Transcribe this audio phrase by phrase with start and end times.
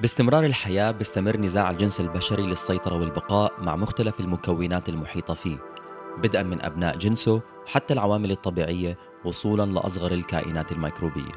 [0.00, 5.56] باستمرار الحياة بيستمر نزاع الجنس البشري للسيطرة والبقاء مع مختلف المكونات المحيطة فيه.
[6.18, 11.32] بدءا من أبناء جنسه حتى العوامل الطبيعية وصولا لأصغر الكائنات الميكروبية.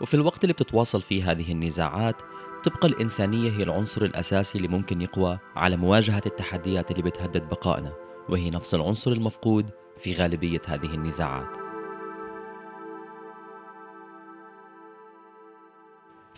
[0.00, 2.22] وفي الوقت اللي بتتواصل فيه هذه النزاعات
[2.62, 7.92] تبقى الإنسانية هي العنصر الأساسي اللي ممكن يقوى على مواجهة التحديات اللي بتهدد بقائنا
[8.28, 11.67] وهي نفس العنصر المفقود في غالبية هذه النزاعات.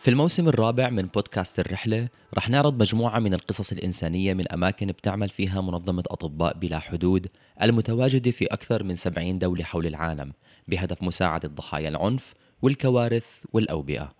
[0.01, 5.29] في الموسم الرابع من بودكاست الرحلة رح نعرض مجموعة من القصص الإنسانية من أماكن بتعمل
[5.29, 7.27] فيها منظمة أطباء بلا حدود
[7.63, 10.33] المتواجدة في أكثر من 70 دولة حول العالم
[10.69, 14.13] بهدف مساعدة ضحايا العنف والكوارث والأوبئة.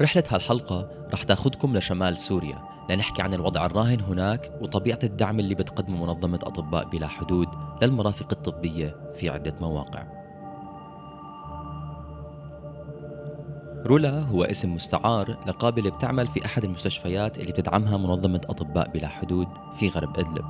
[0.00, 6.04] رحلة هالحلقة رح تاخدكم لشمال سوريا لنحكي عن الوضع الراهن هناك وطبيعة الدعم اللي بتقدمه
[6.04, 7.48] منظمة أطباء بلا حدود
[7.82, 10.17] للمرافق الطبية في عدة مواقع.
[13.86, 19.48] رولا هو اسم مستعار لقابلة بتعمل في أحد المستشفيات اللي بتدعمها منظمة أطباء بلا حدود
[19.74, 20.44] في غرب إدلب.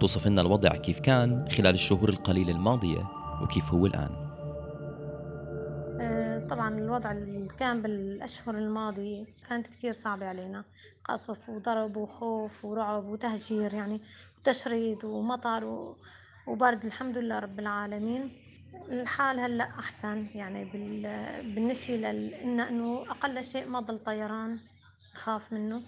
[0.00, 3.08] توصف لنا الوضع كيف كان خلال الشهور القليلة الماضية
[3.42, 4.10] وكيف هو الآن.
[6.00, 10.64] آه، طبعا الوضع اللي كان بالأشهر الماضية كانت كتير صعبة علينا.
[11.04, 14.00] قصف وضرب وخوف ورعب وتهجير يعني
[14.38, 15.94] وتشريد ومطر
[16.46, 16.84] وبرد.
[16.84, 18.43] الحمد لله رب العالمين.
[18.88, 20.64] الحال هلا أحسن يعني
[21.54, 24.58] بالنسبة لأن إنه أقل شيء ما ضل طيران
[25.14, 25.82] خاف منه.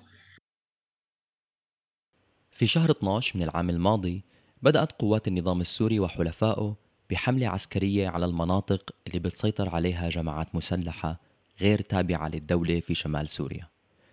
[2.51, 4.23] في شهر 12 من العام الماضي
[4.62, 6.77] بدأت قوات النظام السوري وحلفائه
[7.11, 11.20] بحملة عسكرية على المناطق اللي بتسيطر عليها جماعات مسلحة
[11.61, 13.69] غير تابعة للدولة في شمال سوريا.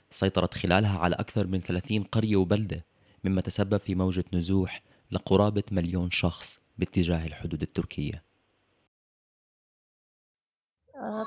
[0.10, 2.86] سيطرت خلالها على أكثر من 30 قرية وبلدة
[3.24, 8.33] مما تسبب في موجة نزوح لقرابة مليون شخص باتجاه الحدود التركية.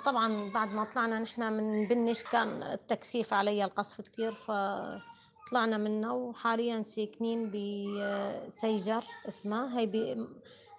[0.04, 6.82] طبعا بعد ما طلعنا نحن من بنش كان التكثيف علي القصف كتير فطلعنا منه وحاليا
[6.82, 10.16] ساكنين بسيجر اسمها هي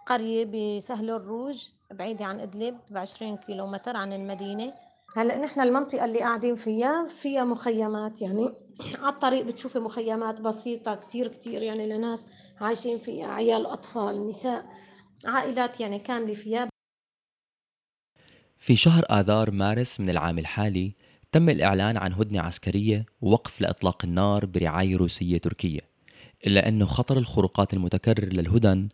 [0.05, 0.45] قرية
[0.77, 4.73] بسهل الروج بعيدة عن إدلب بعشرين كيلو متر عن المدينة.
[5.15, 8.49] هلأ نحن المنطقة اللي قاعدين فيها فيها مخيمات يعني.
[9.01, 12.27] على الطريق بتشوفي مخيمات بسيطة كتير كتير يعني لناس
[12.61, 14.65] عايشين فيها عيال أطفال نساء
[15.25, 16.69] عائلات يعني كاملة فيها.
[18.67, 20.93] في شهر آذار مارس من العام الحالي
[21.31, 25.79] تم الإعلان عن هدنة عسكرية ووقف لإطلاق النار برعاية روسية تركية
[26.47, 28.89] إلا أنه خطر الخروقات المتكرر للهدن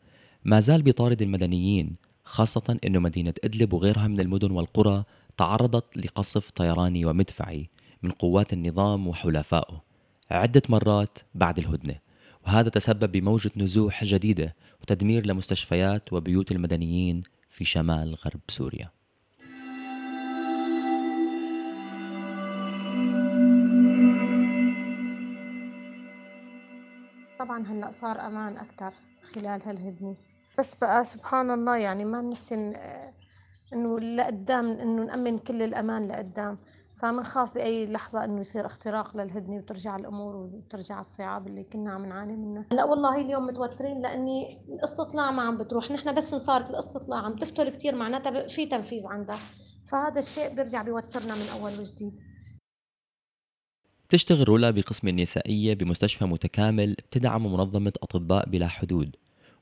[0.46, 5.04] ما زال بيطارد المدنيين خاصة أن مدينة إدلب وغيرها من المدن والقرى
[5.38, 7.70] تعرضت لقصف طيراني ومدفعي
[8.04, 9.84] من قوات النظام وحلفائه.
[10.32, 11.96] عدة مرات بعد الهدنة
[12.46, 19.03] وهذا تسبب بموجة نزوح جديدة وتدمير لمستشفيات وبيوت المدنيين في شمال غرب سوريا.
[27.44, 28.94] طبعا هلأ صار أمان أكثر
[29.36, 30.16] خلال هالهدنة.
[30.60, 33.14] بس بقى سبحان الله يعني ما بنحسن آه،
[33.74, 36.58] إنه لقدام إنه نأمن كل الأمان لقدام.
[37.02, 42.36] فمنخاف بأي لحظة إنه يصير اختراق للهدنة وترجع الأمور وترجع الصعاب اللي كنا عم نعاني
[42.36, 42.66] منها.
[42.72, 45.92] لا والله اليوم متوترين لأني الاستطلاع ما عم بتروح.
[45.92, 49.38] نحن بس صارت الاستطلاع عم تفتل كثير معناتها في تنفيذ عندها.
[49.86, 52.20] فهذا الشيء بيرجع بيوترنا من أول وجديد.
[54.10, 59.16] تشتغل رولا بقسم النسائية بمستشفى متكامل تدعم منظمة أطباء بلا حدود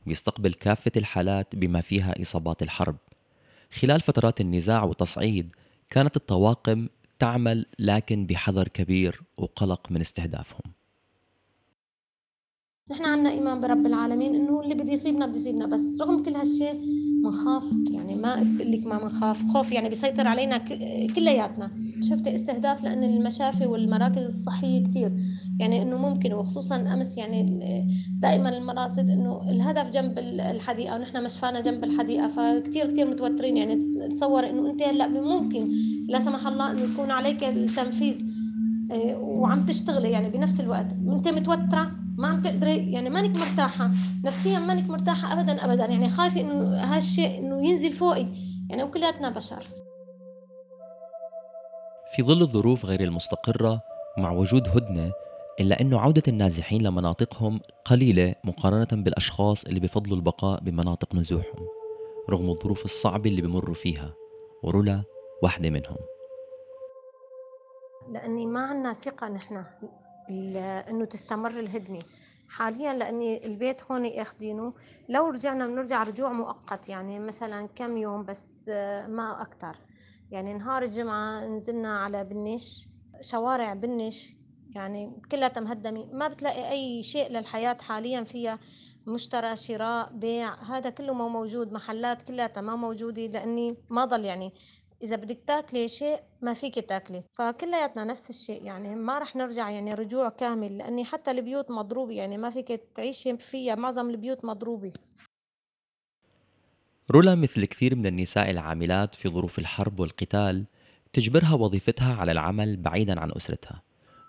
[0.07, 2.97] ويستقبل كافة الحالات بما فيها إصابات الحرب.
[3.71, 5.55] خلال فترات النزاع والتصعيد
[5.89, 6.87] كانت الطواقم
[7.19, 10.80] تعمل لكن بحذر كبير وقلق من استهدافهم.
[12.89, 15.65] نحن عنا إيمان برب العالمين إنه اللي بده يصيبنا بده يصيبنا.
[15.65, 16.73] بس رغم كل هالشيء
[17.23, 20.57] بنخاف يعني ما بقول لك ما بنخاف خوف يعني بيسيطر علينا
[21.15, 21.71] كلياتنا.
[22.09, 25.11] شفت استهداف لأن المشافي والمراكز الصحية كتير.
[25.59, 27.61] يعني إنه ممكن وخصوصا أمس يعني
[28.19, 32.27] دائما المراصد إنه الهدف جنب الحديقة ونحن مشفانا جنب الحديقة.
[32.27, 33.57] فكتير كتير متوترين.
[33.57, 33.79] يعني
[34.13, 35.69] تصور إنه أنت هلأ ممكن
[36.09, 38.23] لا سمح الله إنه يكون عليك التنفيذ
[38.91, 40.93] إيه، وعم تشتغلي يعني بنفس الوقت.
[41.07, 41.91] انت متوترة
[42.21, 43.89] ما عم تقدري يعني مانك مرتاحة.
[44.25, 45.85] نفسيا مانك مرتاحة ابدا ابدا.
[45.85, 48.25] يعني خايفة إنه هالشيء إنه ينزل فوقي.
[48.69, 49.63] يعني وكلياتنا بشر.
[52.15, 53.81] في ظل الظروف غير المستقرة
[54.17, 55.11] ومع وجود هدنة
[55.59, 61.67] إلا أنه عودة النازحين لمناطقهم قليلة مقارنة بالأشخاص اللي بفضلوا البقاء بمناطق نزوحهم
[62.29, 64.13] رغم الظروف الصعبة اللي بمروا فيها.
[64.63, 65.03] ورولا
[65.43, 65.97] واحدة منهم.
[68.11, 69.63] لأني ما عنا ثقة نحن.
[70.89, 71.99] إنه تستمر الهدنة.
[72.49, 74.73] حاليا لأني البيت هون اخذينه
[75.09, 78.69] لو رجعنا بنرجع رجوع مؤقت يعني مثلا كم يوم بس
[79.07, 79.75] ما أكثر
[80.31, 82.87] يعني نهار الجمعة نزلنا على بنش
[83.21, 84.37] شوارع بنش
[84.75, 88.59] يعني كلها مهدمة ما بتلاقي أي شيء للحياة حاليا فيها.
[89.07, 91.71] مشترى شراء بيع هذا كله ما موجود.
[91.73, 94.53] محلات كلها ما موجودة لأني ما ضل يعني
[95.03, 99.93] إذا بدك تاكلي شيء ما فيك تاكلي فكلياتنا نفس الشيء يعني ما رح نرجع يعني
[99.93, 104.93] رجوع كامل لأني حتى البيوت مضروبة يعني ما فيك تعيشي فيها معظم البيوت مضروبة.
[107.11, 110.65] رولا مثل كثير من النساء العاملات في ظروف الحرب والقتال
[111.13, 113.81] تجبرها وظيفتها على العمل بعيدا عن أسرتها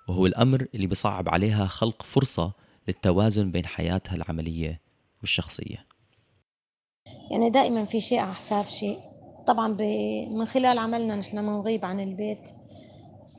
[0.09, 2.53] وهو الأمر اللي بصعب عليها خلق فرصة
[2.89, 4.81] للتوازن بين حياتها العملية
[5.21, 5.87] والشخصية.
[7.31, 9.12] يعني دائما في شيء على حساب شيء.
[9.47, 9.77] طبعا
[10.31, 12.49] من خلال عملنا نحن بنغيب عن البيت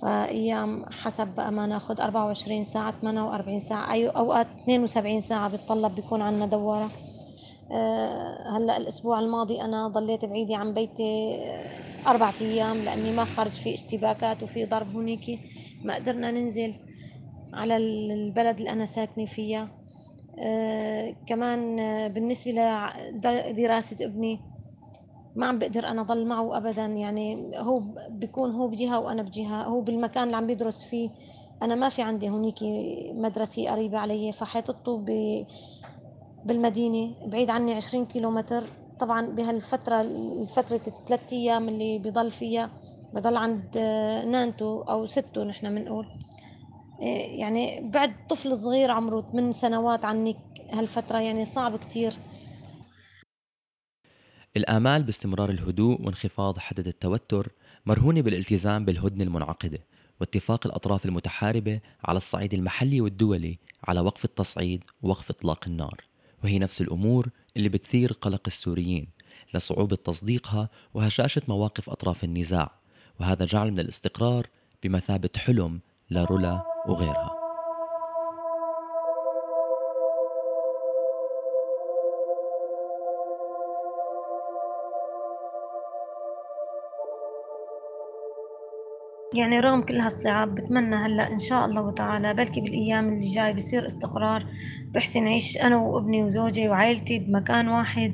[0.01, 6.21] فأيام حسب بقى ما ناخد 24 ساعة 48 ساعة أي أوقات 72 ساعة بتطلب بيكون
[6.21, 6.89] عنا دوارة.
[7.71, 11.39] أه هلأ الأسبوع الماضي أنا ضليت بعيدة عن بيتي
[12.07, 15.39] أربعة أيام لأني ما خرج في اشتباكات وفي ضرب هنيك
[15.83, 16.73] ما قدرنا ننزل
[17.53, 19.67] على البلد اللي أنا ساكنة فيها.
[20.39, 21.75] أه كمان
[22.13, 22.51] بالنسبة
[23.51, 24.39] لدراسة ابني
[25.35, 26.85] ما عم بقدر أنا ضل معه ابدا.
[26.85, 29.63] يعني هو بيكون هو بجهة وأنا بجهة.
[29.63, 31.09] هو بالمكان اللي عم بيدرس فيه
[31.61, 32.55] أنا ما في عندي هونيك
[33.15, 35.43] مدرسة قريبة علي فحيطته ب
[36.45, 38.63] بالمدينة بعيد عني 20 كيلومتر.
[38.99, 40.03] طبعا بهالفترة
[40.45, 42.69] فتره الثلاث أيام اللي بضل فيها
[43.13, 43.77] بضل عند
[44.27, 46.07] نانتو أو ستو نحن بنقول
[47.39, 50.37] يعني بعد طفل صغير عمره 8 سنوات عنك
[50.71, 52.13] هالفترة يعني صعب كتير.
[54.57, 57.51] الآمال باستمرار الهدوء وانخفاض حدة التوتر
[57.85, 59.79] مرهونة بالالتزام بالهدنة المنعقدة
[60.19, 65.97] واتفاق الأطراف المتحاربة على الصعيد المحلي والدولي على وقف التصعيد ووقف إطلاق النار.
[66.43, 69.07] وهي نفس الأمور اللي بتثير قلق السوريين
[69.53, 72.71] لصعوبة تصديقها وهشاشة مواقف أطراف النزاع
[73.19, 74.47] وهذا جعل من الاستقرار
[74.83, 75.79] بمثابة حلم
[76.11, 77.42] لرولا وغيرها.
[89.33, 93.85] يعني رغم كل هالصعاب بتمنى هلأ إن شاء الله تعالى بلكي بالأيام اللي جاي بصير
[93.85, 94.45] استقرار
[94.93, 98.13] بحسن اعيش أنا وأبني وزوجي وعائلتي بمكان واحد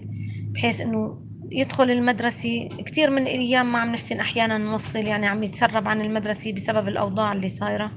[0.54, 2.70] بحيث إنه يدخل المدرسة.
[2.86, 7.32] كثير من الأيام ما عم نحسن أحيانا نوصل يعني عم يتسرب عن المدرسة بسبب الأوضاع
[7.34, 7.92] اللي صايرة.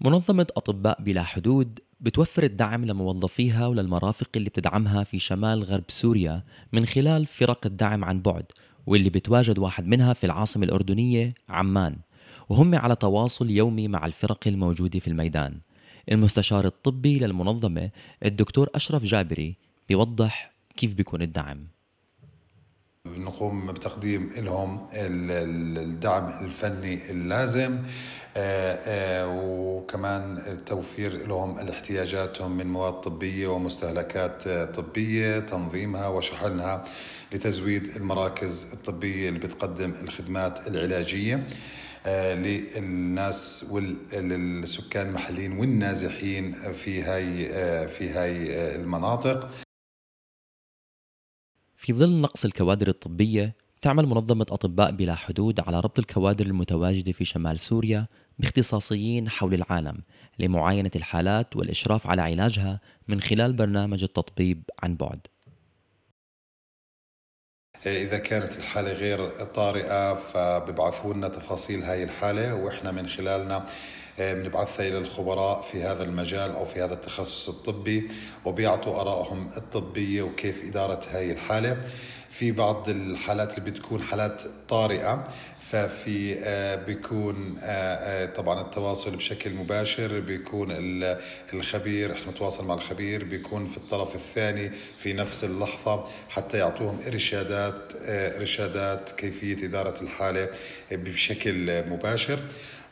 [0.00, 6.42] منظمة أطباء بلا حدود بتوفر الدعم لموظفيها وللمرافق اللي بتدعمها في شمال غرب سوريا
[6.72, 8.44] من خلال فرق الدعم عن بعد
[8.86, 11.96] واللي بتواجد واحد منها في العاصمة الأردنية عمان
[12.48, 15.58] وهم على تواصل يومي مع الفرق الموجودة في الميدان.
[16.12, 17.90] المستشار الطبي للمنظمة
[18.24, 19.56] الدكتور أشرف جابري
[19.88, 21.66] بيوضح كيف بيكون الدعم.
[23.18, 27.78] نقوم بتقديم لهم الدعم الفني اللازم.
[28.36, 36.84] آه، آه، وكمان توفير لهم الاحتياجاتهم من مواد طبية ومستهلكات طبية تنظيمها وشحنها
[37.32, 41.46] لتزويد المراكز الطبية اللي بتقدم الخدمات العلاجية
[42.06, 47.48] آه، للناس والسكان المحليين والنازحين في هاي
[47.88, 49.63] في هاي المناطق.
[51.84, 57.24] في ظل نقص الكوادر الطبية تعمل منظمة أطباء بلا حدود على ربط الكوادر المتواجدة في
[57.24, 58.06] شمال سوريا
[58.38, 59.98] باختصاصيين حول العالم
[60.38, 65.20] لمعاينة الحالات والإشراف على علاجها من خلال برنامج التطبيب عن بعد.
[67.86, 73.66] إذا كانت الحالة غير طارئة فببعثوا لنا تفاصيل هاي الحالة وإحنا من خلالنا
[74.18, 78.08] بنبعثها إلى الخبراء في هذا المجال أو في هذا التخصص الطبي
[78.44, 81.80] وبيعطوا آرائهم الطبية وكيف إدارة هاي الحالة.
[82.30, 85.24] في بعض الحالات اللي بتكون حالات طارئة
[85.60, 90.68] ففي آه، بيكون آه، طبعا التواصل بشكل مباشر بيكون
[91.54, 97.92] الخبير إحنا نتواصل مع الخبير بيكون في الطرف الثاني في نفس اللحظة حتى يعطوهم إرشادات
[98.06, 100.48] إرشادات كيفية إدارة الحالة
[100.92, 102.38] بشكل مباشر.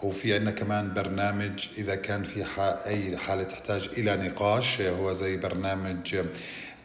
[0.03, 2.45] وفي عندنا كمان برنامج إذا كان في
[2.87, 6.17] أي حالة تحتاج إلى نقاش هو زي برنامج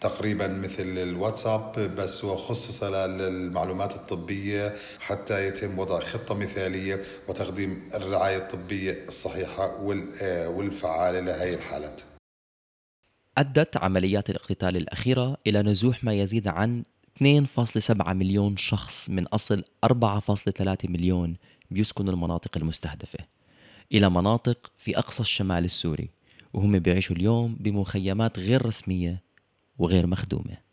[0.01, 8.37] تقريبا مثل الواتساب بس هو خصص للمعلومات الطبية حتى يتم وضع خطة مثالية وتقديم الرعاية
[8.37, 9.81] الطبية الصحيحة
[10.47, 12.01] والفعالة لهذه الحالات.
[13.37, 16.83] أدت عمليات الاقتتال الأخيرة إلى نزوح ما يزيد عن
[17.23, 21.35] 2.7 مليون شخص من أصل 4.3 مليون
[21.71, 23.19] بيسكنوا المناطق المستهدفة
[23.91, 26.09] إلى مناطق في أقصى الشمال السوري
[26.53, 29.23] وهم بيعيشوا اليوم بمخيمات غير رسمية
[29.77, 30.67] وغير مخدومة.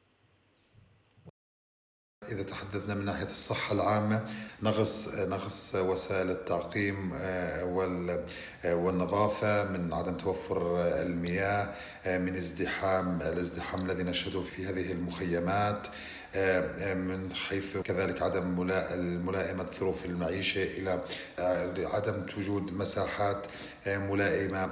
[2.32, 4.24] إذا تحدثنا من ناحية الصحة العامة
[4.62, 7.62] نقص نقص وسائل التعقيم آه،
[8.64, 11.74] آه، والنظافة من عدم توفر المياه
[12.04, 15.86] آه، من ازدحام الازدحام الذي نشهده في هذه المخيمات
[16.94, 18.60] من حيث كذلك عدم
[19.26, 21.02] ملائمة ظروف المعيشة إلى
[21.86, 23.46] عدم وجود مساحات
[23.86, 24.70] ملائمة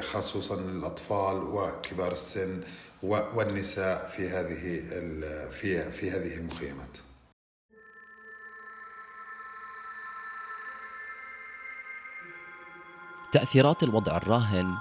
[0.00, 2.60] خصوصا للأطفال وكبار السن
[3.02, 4.82] والنساء في هذه
[5.50, 6.98] في في هذه المخيمات.
[13.32, 14.74] تأثيرات الوضع الراهن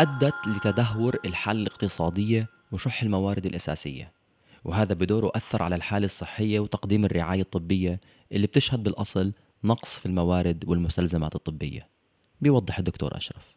[0.00, 4.19] أدت لتدهور الحالة الاقتصادية وشح الموارد الأساسية
[4.64, 8.00] وهذا بدوره أثر على الحالة الصحية وتقديم الرعاية الطبية
[8.32, 9.32] اللي بتشهد بالأصل
[9.64, 11.88] نقص في الموارد والمستلزمات الطبية.
[12.40, 13.54] بيوضح الدكتور أشرف.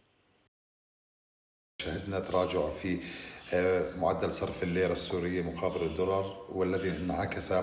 [1.81, 2.99] شهدنا تراجع في
[3.97, 7.53] معدل صرف الليرة السورية مقابل الدولار والذي انعكس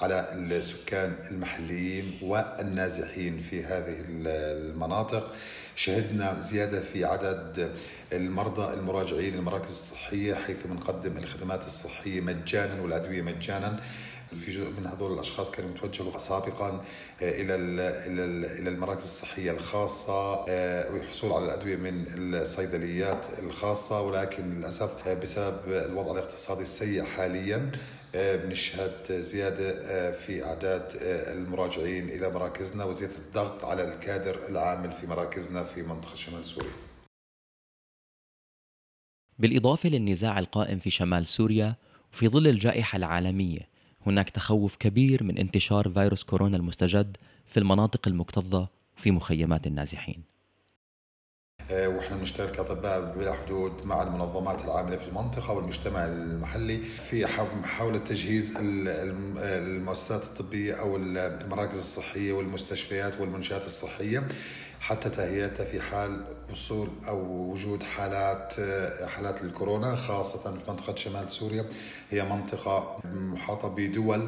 [0.00, 5.32] على السكان المحليين والنازحين في هذه المناطق.
[5.76, 7.70] شهدنا زيادة في عدد
[8.12, 13.80] المرضى المراجعين للمراكز الصحية حيث بنقدم الخدمات الصحية مجانا والأدوية مجانا.
[14.36, 16.84] في جزء من هذول الأشخاص كانوا متوجهوا سابقا
[17.22, 17.54] آه، إلى
[18.58, 24.02] إلى المراكز الصحية الخاصة آه، والحصول على الأدوية من الصيدليات الخاصة.
[24.02, 27.72] ولكن للأسف آه، بسبب الوضع الاقتصادي السيء حاليا
[28.14, 35.82] بنشهد زيادة في أعداد المراجعين إلى مراكزنا وزيادة الضغط على الكادر العامل في مراكزنا في
[35.82, 36.70] منطقة شمال سوريا.
[39.38, 41.74] بالإضافة للنزاع القائم في شمال سوريا
[42.12, 43.69] وفي ظل الجائحة العالمية
[44.06, 47.16] هناك تخوف كبير من انتشار فيروس كورونا المستجد
[47.46, 50.30] في المناطق المكتظة في مخيمات النازحين.
[51.70, 57.26] آه، وإحنا بنشتغل كاطباء بلا حدود مع المنظمات العاملة في المنطقة والمجتمع المحلي في
[57.62, 64.28] محاوله تجهيز المؤسسات الطبية أو المراكز الصحية والمستشفيات والمنشآت الصحية.
[64.80, 67.18] حتى تهيئتها في حال وصول أو
[67.52, 68.54] وجود حالات
[69.06, 71.64] حالات الكورونا خاصة في منطقة شمال سوريا.
[72.10, 74.18] هي منطقة محاطة بدول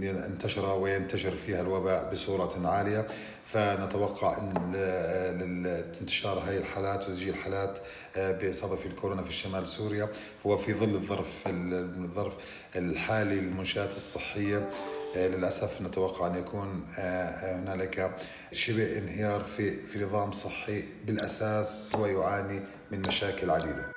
[0.00, 3.06] من انتشر وينتشر فيها الوباء بصورة عالية.
[3.46, 5.66] فنتوقع إن
[6.00, 7.78] انتشار هذه الحالات وتسجيل حالات
[8.16, 10.08] بإصابة في الكورونا في شمال سوريا
[10.46, 12.34] هو في ظل الظرف الظرف
[12.76, 14.70] الحالي للمنشات الصحية.
[15.16, 18.16] للأسف نتوقع أن يكون آه، هنالك
[18.52, 23.92] شبه انهيار في في نظام صحي بالأساس هو يعاني من مشاكل عديدة.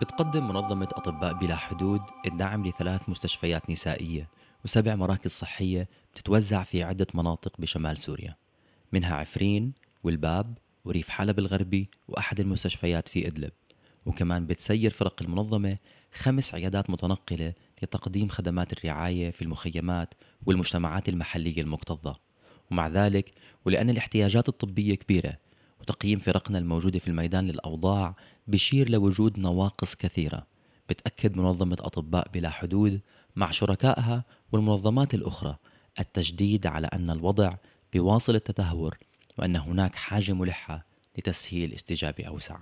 [0.00, 4.28] بتقدم منظمة أطباء بلا حدود الدعم لثلاث مستشفيات نسائية
[4.64, 8.36] وسبع مراكز صحية بتتوزع في عدة مناطق بشمال سوريا
[8.92, 9.72] منها عفرين
[10.04, 13.52] والباب وريف حلب الغربي وأحد المستشفيات في إدلب.
[14.06, 15.76] وكمان بتسير فرق المنظمة
[16.12, 20.14] خمس عيادات متنقلة لتقديم خدمات الرعاية في المخيمات
[20.46, 22.16] والمجتمعات المحلية المكتظة.
[22.70, 23.30] ومع ذلك
[23.64, 25.38] ولأن الاحتياجات الطبية كبيرة
[25.80, 30.46] وتقييم فرقنا الموجودة في الميدان للأوضاع بشير لوجود نواقص كثيرة
[30.88, 33.00] بتأكد منظمة أطباء بلا حدود
[33.36, 35.56] مع شركائها والمنظمات الأخرى
[36.00, 37.54] التجديد على أن الوضع
[37.94, 38.98] بواصل التدهور
[39.38, 40.86] وأن هناك حاجة ملحة
[41.18, 42.58] لتسهيل استجابة أوسع.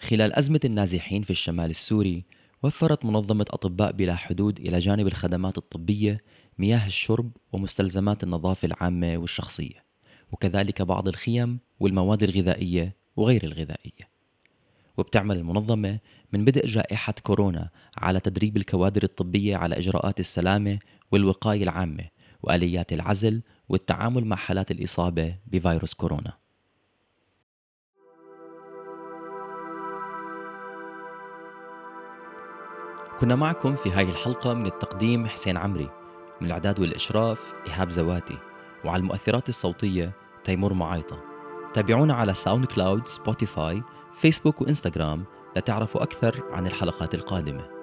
[0.00, 2.24] خلال أزمة النازحين في الشمال السوري
[2.62, 6.20] وفرت منظمة أطباء بلا حدود إلى جانب الخدمات الطبية
[6.58, 9.84] مياه الشرب ومستلزمات النظافة العامة والشخصية
[10.32, 14.14] وكذلك بعض الخيم والمواد الغذائية وغير الغذائية.
[14.96, 15.98] وبتعمل المنظمة
[16.32, 20.78] من بدء جائحة كورونا على تدريب الكوادر الطبية على إجراءات السلامة
[21.12, 22.04] والوقاية العامة
[22.42, 26.32] وآليات العزل والتعامل مع حالات الإصابة بفيروس كورونا.
[33.20, 35.90] كنا معكم في هاي الحلقة من التقديم حسين عمري
[36.40, 38.38] من الإعداد والإشراف إيهاب زواتي
[38.84, 40.12] وعلى المؤثرات الصوتية
[40.44, 41.24] تيمور معايطة.
[41.74, 43.82] تابعونا على ساوند كلاود سبوتيفاي
[44.14, 45.24] فيسبوك وإنستغرام
[45.56, 47.73] لتعرفوا أكثر عن الحلقات القادمة.